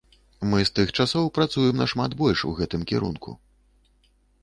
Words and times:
Мы 0.53 0.61
з 0.61 0.71
тых 0.77 0.93
часоў 1.03 1.29
працуем 1.37 1.75
нашмат 1.83 2.11
больш 2.25 2.39
у 2.51 2.57
гэтым 2.63 2.81
кірунку. 2.93 3.39